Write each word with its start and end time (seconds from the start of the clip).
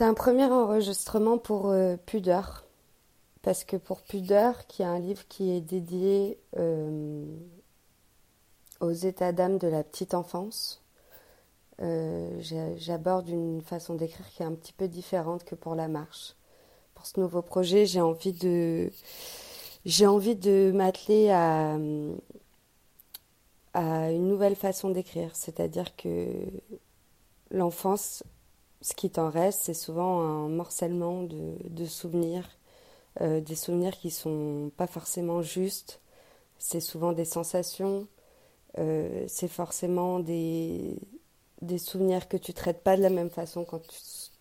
C'est 0.00 0.06
un 0.06 0.14
premier 0.14 0.46
enregistrement 0.46 1.36
pour 1.36 1.68
euh, 1.68 1.98
Pudeur. 1.98 2.64
Parce 3.42 3.64
que 3.64 3.76
pour 3.76 4.00
Pudeur, 4.00 4.66
qui 4.66 4.80
est 4.80 4.86
un 4.86 4.98
livre 4.98 5.28
qui 5.28 5.50
est 5.50 5.60
dédié 5.60 6.38
euh, 6.56 7.26
aux 8.80 8.92
états 8.92 9.32
d'âme 9.32 9.58
de 9.58 9.68
la 9.68 9.84
petite 9.84 10.14
enfance, 10.14 10.82
euh, 11.82 12.30
j'aborde 12.78 13.28
une 13.28 13.60
façon 13.60 13.92
d'écrire 13.92 14.26
qui 14.30 14.42
est 14.42 14.46
un 14.46 14.54
petit 14.54 14.72
peu 14.72 14.88
différente 14.88 15.44
que 15.44 15.54
pour 15.54 15.74
la 15.74 15.86
marche. 15.86 16.34
Pour 16.94 17.04
ce 17.04 17.20
nouveau 17.20 17.42
projet, 17.42 17.84
j'ai 17.84 18.00
envie 18.00 18.32
de 18.32 18.90
j'ai 19.84 20.06
envie 20.06 20.34
de 20.34 20.72
m'atteler 20.74 21.28
à, 21.28 21.76
à 23.74 24.10
une 24.12 24.28
nouvelle 24.28 24.56
façon 24.56 24.88
d'écrire, 24.88 25.36
c'est-à-dire 25.36 25.94
que 25.94 26.26
l'enfance 27.50 28.24
ce 28.82 28.94
qui 28.94 29.10
t'en 29.10 29.28
reste, 29.28 29.60
c'est 29.62 29.74
souvent 29.74 30.20
un 30.20 30.48
morcellement 30.48 31.22
de, 31.22 31.84
souvenirs, 31.84 32.48
euh, 33.20 33.40
des 33.40 33.54
souvenirs 33.54 33.96
qui 33.98 34.10
sont 34.10 34.70
pas 34.76 34.86
forcément 34.86 35.42
justes. 35.42 36.00
C'est 36.58 36.80
souvent 36.80 37.12
des 37.12 37.24
sensations, 37.24 38.06
euh, 38.78 39.24
c'est 39.28 39.48
forcément 39.48 40.20
des, 40.20 40.98
souvenirs 41.78 42.28
que 42.28 42.36
tu 42.36 42.54
traites 42.54 42.82
pas 42.82 42.96
de 42.96 43.02
la 43.02 43.10
même 43.10 43.30
façon 43.30 43.64
quand 43.64 43.82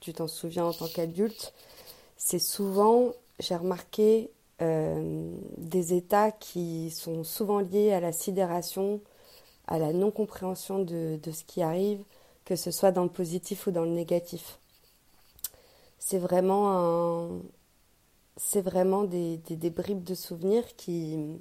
tu 0.00 0.12
t'en 0.12 0.28
souviens 0.28 0.66
en 0.66 0.72
tant 0.72 0.88
qu'adulte. 0.88 1.52
C'est 2.16 2.38
souvent, 2.38 3.12
j'ai 3.40 3.56
remarqué, 3.56 4.30
euh, 4.62 5.32
des 5.56 5.94
états 5.94 6.30
qui 6.30 6.90
sont 6.90 7.24
souvent 7.24 7.60
liés 7.60 7.92
à 7.92 8.00
la 8.00 8.12
sidération, 8.12 9.00
à 9.66 9.78
la 9.78 9.92
non-compréhension 9.92 10.80
de 10.80 11.18
ce 11.32 11.44
qui 11.44 11.62
arrive, 11.62 12.04
que 12.50 12.56
ce 12.56 12.72
soit 12.72 12.90
dans 12.90 13.04
le 13.04 13.10
positif 13.10 13.68
ou 13.68 13.70
dans 13.70 13.84
le 13.84 13.92
négatif. 13.92 14.58
C'est 16.00 16.18
vraiment 16.18 17.14
des, 19.04 19.70
bribes 19.72 20.02
de 20.02 20.16
souvenirs 20.16 20.64
qui, 20.76 21.38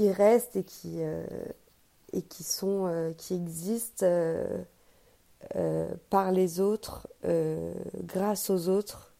restent 0.00 0.54
et 0.54 0.62
qui, 0.62 1.02
euh, 1.02 1.26
euh, 2.14 3.12
existent 3.32 4.06
euh, 4.06 5.88
par 6.10 6.30
les 6.30 6.60
autres, 6.60 7.08
grâce 8.04 8.50
aux 8.50 8.68
autres. 8.68 9.16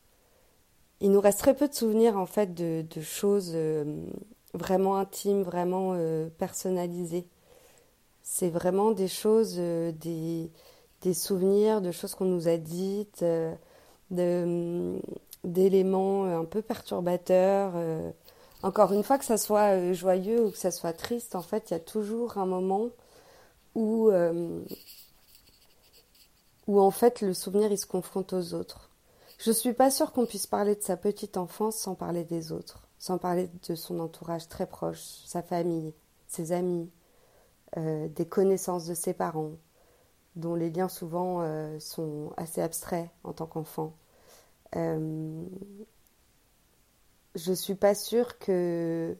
Il 1.00 1.10
nous 1.10 1.20
reste 1.20 1.40
très 1.40 1.56
peu 1.56 1.66
de 1.66 1.74
souvenirs 1.74 2.16
en 2.16 2.26
fait 2.26 2.54
de 2.54 3.00
choses 3.00 3.56
vraiment 4.54 4.96
intimes, 4.96 5.42
vraiment 5.42 5.98
personnalisées. 6.38 7.26
C'est 8.30 8.50
vraiment 8.50 8.90
des 8.90 9.08
choses, 9.08 9.56
des, 9.56 10.52
des 11.00 11.14
souvenirs 11.14 11.80
de 11.80 11.90
choses 11.92 12.14
qu'on 12.14 12.26
nous 12.26 12.46
a 12.46 12.58
dites, 12.58 13.22
euh, 13.22 13.54
mm, 14.10 15.00
d'éléments 15.44 16.24
un 16.24 16.44
peu 16.44 16.60
perturbateurs. 16.60 17.72
Euh. 17.74 18.12
Encore 18.62 18.92
une 18.92 19.02
fois, 19.02 19.16
que 19.18 19.24
ça 19.24 19.38
soit 19.38 19.74
euh, 19.74 19.94
joyeux 19.94 20.44
ou 20.44 20.50
que 20.50 20.58
ça 20.58 20.70
soit 20.70 20.92
triste, 20.92 21.36
en 21.36 21.42
fait, 21.42 21.70
il 21.70 21.72
y 21.72 21.76
a 21.78 21.80
toujours 21.80 22.36
un 22.36 22.44
moment 22.44 22.90
où, 23.74 24.10
où 26.66 26.80
en 26.80 26.90
fait 26.90 27.22
le 27.22 27.32
souvenir 27.32 27.72
il 27.72 27.78
se 27.78 27.86
confronte 27.86 28.34
aux 28.34 28.52
autres. 28.52 28.90
Je 29.38 29.52
suis 29.52 29.72
pas 29.72 29.90
sûre 29.90 30.12
qu'on 30.12 30.26
puisse 30.26 30.46
parler 30.46 30.74
de 30.74 30.82
sa 30.82 30.98
petite 30.98 31.38
enfance 31.38 31.76
sans 31.76 31.94
parler 31.94 32.24
des 32.24 32.52
autres, 32.52 32.82
sans 32.98 33.16
parler 33.16 33.48
de 33.68 33.74
son 33.74 34.00
entourage 34.00 34.48
très 34.48 34.66
proche, 34.66 35.00
sa 35.26 35.42
famille, 35.42 35.94
ses 36.26 36.52
amis, 36.52 36.90
des 37.76 38.26
connaissances 38.26 38.86
de 38.86 38.94
ses 38.94 39.12
parents, 39.12 39.52
dont 40.38 40.54
les 40.54 40.70
liens 40.70 40.88
souvent 40.88 41.42
euh, 41.42 41.78
sont 41.80 42.32
assez 42.36 42.62
abstraits 42.62 43.10
en 43.24 43.32
tant 43.32 43.46
qu'enfant. 43.46 43.92
Euh, 44.76 45.44
je 47.34 47.52
suis 47.52 47.74
pas 47.74 47.94
sûre 47.94 48.38
que 48.38 49.16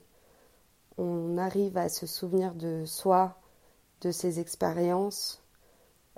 on 0.96 1.38
arrive 1.38 1.76
à 1.76 1.88
se 1.88 2.06
souvenir 2.06 2.54
de 2.54 2.84
soi, 2.84 3.38
de 4.00 4.10
ses 4.10 4.40
expériences, 4.40 5.42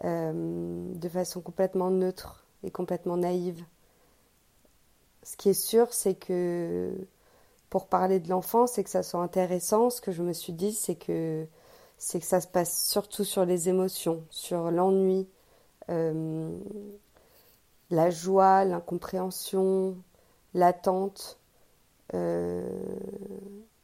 euh, 0.05 0.93
de 0.95 1.09
façon 1.09 1.41
complètement 1.41 1.91
neutre 1.91 2.47
et 2.63 2.71
complètement 2.71 3.17
naïve. 3.17 3.63
Ce 5.23 5.37
qui 5.37 5.51
est 5.51 5.55
sûr, 5.55 5.93
c'est 5.93 6.15
que 6.15 6.95
pour 7.69 7.89
parler 7.89 8.21
de 8.21 8.29
l'enfance 8.29 8.79
et 8.79 8.85
que 8.85 8.91
ça 8.91 9.03
soit 9.03 9.21
intéressant, 9.21 9.91
ce 9.91 10.01
que 10.01 10.13
je 10.13 10.23
me 10.23 10.33
suis 10.33 10.55
dit, 10.55 10.73
c'est 10.73 10.97
que 10.97 11.47
c'est 12.01 12.19
que 12.19 12.25
ça 12.25 12.41
se 12.41 12.47
passe 12.47 12.89
surtout 12.89 13.25
sur 13.25 13.45
les 13.45 13.69
émotions, 13.69 14.25
sur 14.31 14.71
l'ennui, 14.71 15.29
euh, 15.91 16.59
la 17.91 18.11
joie, 18.11 18.65
l'incompréhension, 18.65 19.97
l'attente. 20.55 21.39
Euh, 22.15 22.67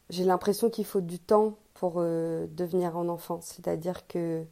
j'ai 0.09 0.25
l'impression 0.25 0.71
qu'il 0.71 0.87
faut 0.87 1.03
du 1.03 1.19
temps 1.19 1.59
pour 1.75 1.97
euh, 1.99 2.47
devenir 2.53 2.97
un 2.97 3.11
enfant, 3.11 3.41
c'est-à-dire 3.43 4.07
que 4.07 4.43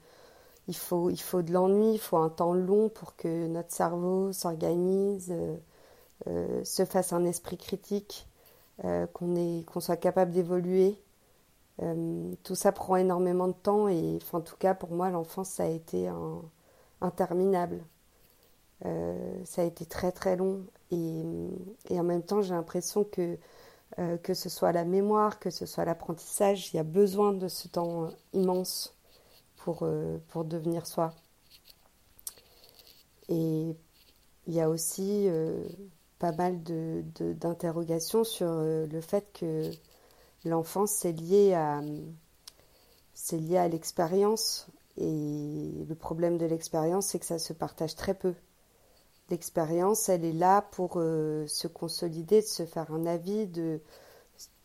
il 0.69 0.76
faut, 0.76 1.08
il 1.08 1.20
faut 1.20 1.41
de 1.41 1.50
l'ennui, 1.53 1.94
il 1.94 1.98
faut 1.98 2.19
un 2.19 2.28
temps 2.28 2.53
long 2.53 2.91
pour 2.91 3.16
que 3.16 3.47
notre 3.47 3.72
cerveau 3.72 4.32
s'organise, 4.32 5.32
se 6.26 6.84
fasse 6.84 7.12
un 7.12 7.24
esprit 7.24 7.58
critique, 7.58 8.26
qu'on 8.82 9.62
qu'on 9.66 9.80
soit 9.80 9.97
capable 9.97 10.32
d'évoluer. 10.32 10.98
Euh, 11.82 12.32
tout 12.44 12.54
ça 12.54 12.70
prend 12.70 12.96
énormément 12.96 13.48
de 13.48 13.52
temps 13.52 13.88
et 13.88 14.18
en 14.32 14.40
tout 14.40 14.56
cas 14.56 14.74
pour 14.74 14.92
moi 14.92 15.10
l'enfance 15.10 15.50
ça 15.50 15.64
a 15.64 15.68
été 15.68 16.08
interminable. 17.00 17.84
Euh, 18.84 19.44
ça 19.44 19.62
a 19.62 19.64
été 19.64 19.86
très 19.86 20.12
très 20.12 20.36
long 20.36 20.64
et, 20.90 21.24
en 21.90 22.02
même 22.02 22.22
temps 22.22 22.42
j'ai 22.42 22.54
l'impression 22.54 23.04
que 23.04 23.38
euh, 23.98 24.16
que 24.18 24.34
ce 24.34 24.48
soit 24.48 24.72
la 24.72 24.84
mémoire, 24.84 25.38
que 25.38 25.50
ce 25.50 25.66
soit 25.66 25.84
l'apprentissage, 25.84 26.72
il 26.72 26.76
y 26.76 26.80
a 26.80 26.84
besoin 26.84 27.32
de 27.32 27.48
ce 27.48 27.68
temps 27.68 28.08
immense 28.32 28.96
pour, 29.56 29.88
pour 30.28 30.44
devenir 30.44 30.86
soi. 30.86 31.14
Et 33.28 33.76
il 34.46 34.54
y 34.54 34.60
a 34.60 34.68
aussi 34.68 35.28
pas 36.18 36.32
mal 36.32 36.62
d'interrogations 36.62 38.20
de, 38.20 38.24
sur 38.24 38.48
le 38.52 39.00
fait 39.00 39.26
que 39.32 39.70
l'enfance, 40.44 40.91
c'est 40.91 41.12
lié 41.12 41.55
à, 41.55 41.81
c'est 43.15 43.38
lié 43.38 43.56
à 43.56 43.69
l'expérience. 43.69 44.66
Et 44.97 45.84
le 45.88 45.94
problème 45.94 46.38
de 46.38 46.47
l'expérience, 46.47 47.06
c'est 47.06 47.19
que 47.19 47.27
ça 47.27 47.38
se 47.38 47.53
partage 47.53 47.97
très 47.97 48.15
peu. 48.15 48.34
L'expérience, 49.31 50.09
elle 50.09 50.25
est 50.25 50.33
là 50.33 50.62
pour 50.62 50.94
euh, 50.97 51.47
se 51.47 51.66
consolider, 51.66 52.43
de 52.43 52.47
se 52.47 52.65
faire 52.66 52.93
un 52.93 53.06
avis 53.06 53.47
de, 53.47 53.81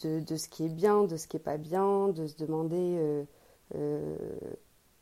de, 0.03 0.35
ce 0.35 0.49
qui 0.49 0.65
est 0.65 0.69
bien, 0.69 1.05
de 1.05 1.15
ce 1.15 1.27
qui 1.27 1.37
n'est 1.37 1.43
pas 1.43 1.57
bien, 1.57 2.09
de 2.09 2.27
se 2.27 2.35
demander, 2.35 2.97
euh, 2.99 3.23
euh, 3.75 4.17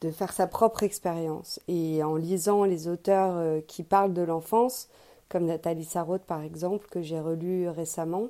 de 0.01 0.11
faire 0.11 0.31
sa 0.31 0.45
propre 0.45 0.83
expérience. 0.83 1.59
Et 1.67 2.03
en 2.03 2.15
lisant 2.15 2.65
les 2.65 2.87
auteurs 2.87 3.63
qui 3.65 3.83
parlent 3.83 4.13
de 4.13 4.21
l'enfance, 4.21 4.89
comme 5.27 5.45
Nathalie 5.45 5.85
Sarraute 5.85 6.23
par 6.23 6.43
exemple, 6.43 6.87
que 6.89 7.01
j'ai 7.01 7.19
relu 7.19 7.67
récemment, 7.67 8.29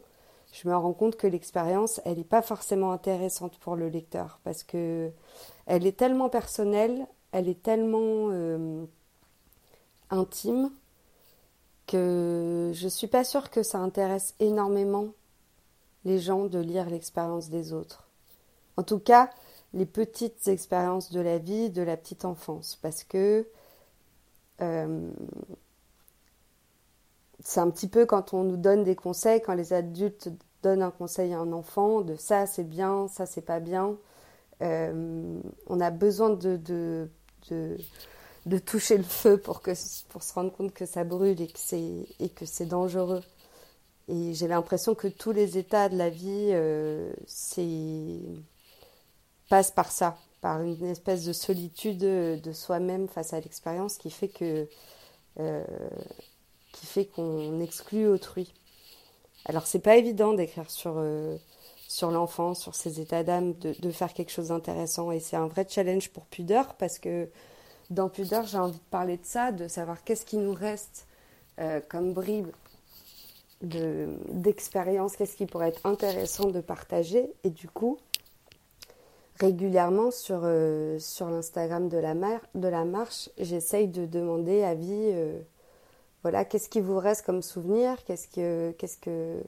je 0.53 0.67
me 0.67 0.75
rends 0.75 0.93
compte 0.93 1.17
que 1.17 1.27
l'expérience, 1.27 2.01
elle 2.05 2.17
n'est 2.17 2.23
pas 2.23 2.41
forcément 2.41 2.91
intéressante 2.91 3.57
pour 3.59 3.75
le 3.75 3.89
lecteur 3.89 4.39
parce 4.43 4.63
que 4.63 5.11
elle 5.65 5.85
est 5.85 5.97
tellement 5.97 6.29
personnelle, 6.29 7.05
elle 7.31 7.49
est 7.49 7.61
tellement 7.61 8.29
euh, 8.31 8.85
intime 10.09 10.71
que 11.85 12.71
je 12.73 12.87
suis 12.87 13.07
pas 13.07 13.23
sûre 13.23 13.49
que 13.49 13.63
ça 13.63 13.79
intéresse 13.79 14.35
énormément 14.39 15.09
les 16.05 16.19
gens 16.19 16.45
de 16.45 16.59
lire 16.59 16.89
l'expérience 16.89 17.49
des 17.49 17.73
autres. 17.73 18.07
En 18.77 18.83
tout 18.83 18.99
cas, 18.99 19.29
les 19.73 19.85
petites 19.85 20.47
expériences 20.47 21.11
de 21.11 21.19
la 21.19 21.37
vie, 21.37 21.69
de 21.69 21.81
la 21.81 21.97
petite 21.97 22.25
enfance, 22.25 22.77
parce 22.81 23.03
que 23.03 23.47
euh, 24.61 25.11
c'est 27.39 27.59
un 27.59 27.69
petit 27.69 27.87
peu 27.87 28.05
quand 28.05 28.33
on 28.33 28.43
nous 28.43 28.57
donne 28.57 28.83
des 28.83 28.95
conseils, 28.95 29.41
quand 29.41 29.53
les 29.53 29.73
adultes 29.73 30.29
donnent 30.63 30.81
un 30.81 30.91
conseil 30.91 31.33
à 31.33 31.39
un 31.39 31.51
enfant 31.53 32.01
de 32.01 32.15
ça 32.15 32.45
c'est 32.47 32.63
bien, 32.63 33.07
ça 33.07 33.25
c'est 33.25 33.41
pas 33.41 33.59
bien. 33.59 33.97
Euh, 34.61 35.39
on 35.67 35.79
a 35.79 35.91
besoin 35.91 36.31
de, 36.31 37.09
toucher 38.65 38.97
le 38.97 39.03
feu 39.03 39.37
pour, 39.37 39.61
se 39.65 40.33
rendre 40.33 40.51
compte 40.51 40.73
que 40.73 40.85
ça 40.85 41.03
brûle 41.03 41.39
et 41.41 41.47
que 41.47 41.59
c'est, 41.59 42.07
que 42.35 42.45
c'est 42.45 42.65
dangereux. 42.65 43.21
Et 44.07 44.33
j'ai 44.33 44.47
l'impression 44.47 44.95
que 44.95 45.07
tous 45.07 45.31
les 45.31 45.57
états 45.57 45.89
de 45.89 45.97
la 45.97 46.09
vie 46.09 46.49
euh, 46.53 47.11
passent 49.49 49.71
par 49.71 49.91
ça, 49.91 50.17
par 50.41 50.61
une 50.61 50.85
espèce 50.85 51.25
de 51.25 51.33
solitude 51.33 51.99
de 51.99 52.53
soi-même 52.53 53.07
face 53.07 53.33
à 53.33 53.39
l'expérience 53.39 53.97
qui 53.97 54.09
fait 54.09 54.29
que 54.29 54.67
euh, 55.39 55.63
qui 56.71 56.85
fait 56.85 57.05
qu'on 57.05 57.59
exclut 57.59 58.07
autrui. 58.07 58.53
Alors 59.45 59.65
c'est 59.65 59.79
pas 59.79 59.95
évident 59.95 60.33
d'écrire 60.33 60.69
sur, 60.69 60.95
euh, 60.97 61.37
sur 61.87 62.11
l'enfant, 62.11 62.53
sur 62.53 62.75
ses 62.75 62.99
états 62.99 63.23
d'âme, 63.23 63.53
de, 63.53 63.73
de, 63.79 63.91
faire 63.91 64.13
quelque 64.13 64.31
chose 64.31 64.49
d'intéressant 64.49 65.11
et 65.11 65.19
c'est 65.19 65.37
un 65.37 65.47
vrai 65.47 65.65
challenge 65.69 66.09
pour 66.09 66.25
Pudeur 66.25 66.75
parce 66.75 66.99
que 66.99 67.29
dans 67.89 68.09
Pudeur 68.09 68.45
j'ai 68.45 68.57
envie 68.57 68.77
de 68.77 68.89
parler 68.91 69.17
de 69.17 69.25
ça, 69.25 69.51
de 69.51 69.67
savoir 69.67 70.03
qu'est-ce 70.03 70.25
qui 70.25 70.37
nous 70.37 70.53
reste 70.53 71.07
euh, 71.59 71.79
comme 71.87 72.13
bribes 72.13 72.51
d'expérience, 73.61 75.15
qu'est-ce 75.15 75.35
qui 75.35 75.47
pourrait 75.47 75.69
être 75.69 75.87
intéressant 75.87 76.51
de 76.51 76.61
partager. 76.61 77.33
Et 77.43 77.49
du 77.49 77.67
coup, 77.67 77.97
régulièrement 79.39 80.11
sur, 80.11 80.41
euh, 80.43 80.99
sur 80.99 81.27
l'Instagram 81.31 81.89
de 81.89 81.97
la, 81.97 82.13
de 82.13 82.67
la 82.67 82.85
marche, 82.85 83.29
j'essaye 83.39 83.87
de 83.87 84.05
demander 84.05 84.61
avis, 84.61 85.11
voilà, 86.27 86.43
qu'est-ce 86.43 86.67
qui 86.67 86.81
vous 86.81 86.99
reste 86.99 87.25
comme 87.25 87.41
souvenir, 87.41 88.03
qu'est-ce 88.03 88.27
que, 88.27 88.71
qu'est-ce 88.71 88.97
que, 88.97 89.41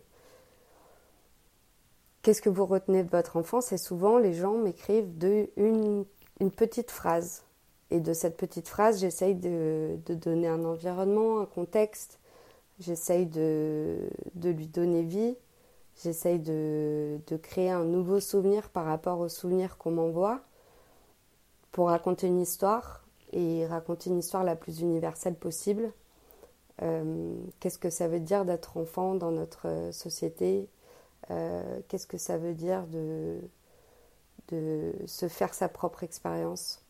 qu'est-ce 2.22 2.42
que 2.42 2.48
vous 2.48 2.66
retenez 2.66 3.04
de 3.04 3.10
votre 3.10 3.36
enfance? 3.36 3.74
Et 3.74 3.78
souvent, 3.78 4.18
les 4.18 4.34
gens 4.34 4.54
m'écrivent 4.54 5.12
une, 5.58 6.06
une 6.40 6.52
petite 6.52 6.90
phrase. 6.90 7.44
Et 7.92 8.00
de 8.00 8.14
cette 8.14 8.38
petite 8.38 8.70
phrase, 8.70 9.02
j'essaye 9.02 9.36
de, 9.36 9.98
de, 10.06 10.14
donner 10.14 10.48
un 10.48 10.64
environnement, 10.64 11.42
un 11.42 11.46
contexte. 11.46 12.18
J'essaye 12.80 13.26
de, 13.26 13.98
de 14.36 14.50
lui 14.50 14.68
donner 14.68 15.04
vie. 15.04 15.36
J'essaye 16.02 16.40
de, 16.40 17.20
de, 17.28 17.36
créer 17.36 17.72
un 17.72 17.84
nouveau 17.84 18.22
souvenir 18.22 18.70
par 18.70 18.86
rapport 18.86 19.20
au 19.20 19.28
souvenir 19.28 19.78
qu'on 19.78 19.92
m'envoie 19.92 20.40
pour 21.74 21.90
raconter 21.90 22.28
une 22.28 22.40
histoire 22.40 23.04
et 23.34 23.68
raconter 23.68 24.12
une 24.12 24.20
histoire 24.20 24.46
la 24.46 24.56
plus 24.56 24.80
universelle 24.80 25.36
possible. 25.36 25.92
Euh, 26.82 27.36
qu'est-ce 27.60 27.80
que 27.80 27.90
ça 27.90 28.08
veut 28.08 28.20
dire 28.20 28.46
d'être 28.46 28.78
enfant 28.78 29.16
dans 29.16 29.32
notre 29.32 29.90
société? 29.92 30.70
Euh, 31.32 31.82
Qu'est-ce 31.88 32.08
que 32.08 32.18
ça 32.18 32.38
veut 32.38 32.54
dire 32.54 32.88
de, 32.88 33.40
de 34.50 34.94
se 35.06 35.28
faire 35.28 35.54
sa 35.54 35.70
propre 35.70 36.04
expérience? 36.04 36.84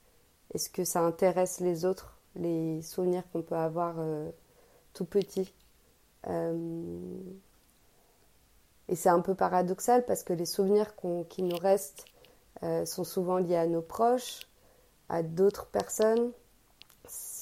Est-ce 0.54 0.70
que 0.70 0.84
ça 0.84 1.02
intéresse 1.02 1.60
les 1.60 1.86
autres, 1.86 2.18
les 2.36 2.82
souvenirs 2.82 3.24
qu'on 3.32 3.42
peut 3.44 3.56
avoir 3.56 3.96
euh, 4.00 4.30
tout 4.94 5.06
petit? 5.06 5.54
Euh, 6.28 6.56
Et 8.90 8.96
c'est 8.96 9.10
un 9.10 9.22
peu 9.22 9.36
paradoxal 9.36 10.06
parce 10.06 10.24
que 10.24 10.34
les 10.34 10.46
souvenirs 10.46 10.96
qui 11.30 11.44
nous 11.44 11.58
restent 11.58 12.06
euh, 12.64 12.86
sont 12.86 13.04
souvent 13.04 13.38
liés 13.38 13.56
à 13.56 13.68
nos 13.68 13.82
proches, 13.82 14.42
à 15.10 15.24
d'autres 15.24 15.68
personnes, 15.68 16.32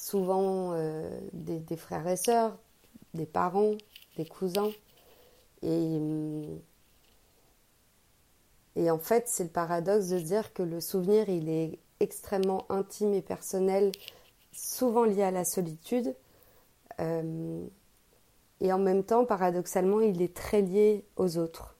souvent 0.08 0.74
des, 1.32 1.58
des, 1.58 1.76
frères 1.76 2.06
et 2.06 2.16
sœurs, 2.16 2.56
des 3.14 3.26
parents, 3.26 3.74
des 4.16 4.26
cousins. 4.26 4.70
Et 5.62 6.00
et 8.78 8.92
en 8.92 8.98
fait, 8.98 9.26
c'est 9.26 9.42
le 9.42 9.50
paradoxe 9.50 10.06
de 10.06 10.20
dire 10.20 10.52
que 10.52 10.62
le 10.62 10.80
souvenir, 10.80 11.28
il 11.28 11.48
est 11.48 11.80
extrêmement 11.98 12.64
intime 12.70 13.12
et 13.12 13.22
personnel, 13.22 13.90
souvent 14.52 15.02
lié 15.02 15.24
à 15.24 15.32
la 15.32 15.44
solitude. 15.44 16.14
Euh, 17.00 17.66
et 18.60 18.72
en 18.72 18.78
même 18.78 19.02
temps, 19.02 19.24
paradoxalement, 19.24 20.00
il 20.00 20.22
est 20.22 20.32
très 20.32 20.62
lié 20.62 21.04
aux 21.16 21.38
autres. 21.38 21.76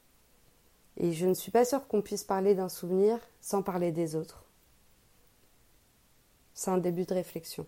Et 0.96 1.12
je 1.12 1.26
ne 1.26 1.34
suis 1.34 1.52
pas 1.52 1.64
sûre 1.64 1.86
qu'on 1.86 2.02
puisse 2.02 2.24
parler 2.24 2.56
d'un 2.56 2.68
souvenir 2.68 3.20
sans 3.40 3.62
parler 3.62 3.92
des 3.92 4.16
autres. 4.16 4.44
C'est 6.52 6.72
un 6.72 6.78
début 6.78 7.04
de 7.04 7.14
réflexion. 7.14 7.64